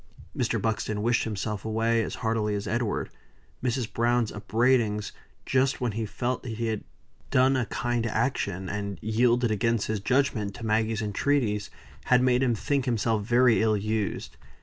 Mr. 0.35 0.59
Buxton 0.59 1.03
wished 1.03 1.25
himself 1.25 1.63
away 1.63 2.01
as 2.01 2.15
heartily 2.25 2.55
as 2.55 2.65
Edward. 2.65 3.11
Mrs. 3.63 3.93
Browne's 3.93 4.31
upbraidings, 4.31 5.11
just 5.45 5.79
when 5.79 5.91
he 5.91 6.07
felt 6.07 6.41
that 6.41 6.53
he 6.53 6.69
had 6.69 6.83
done 7.29 7.55
a 7.55 7.67
kind 7.67 8.07
action, 8.07 8.67
and 8.67 8.97
yielded, 9.03 9.51
against 9.51 9.85
his 9.85 9.99
judgment, 9.99 10.55
to 10.55 10.65
Maggie's 10.65 11.03
entreaties, 11.03 11.69
had 12.05 12.23
made 12.23 12.41
him 12.41 12.55
think 12.55 12.85
himself 12.85 13.21
very 13.23 13.61
ill 13.61 13.77
used. 13.77 14.37